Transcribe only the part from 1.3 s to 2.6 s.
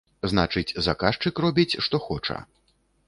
робіць, што хоча.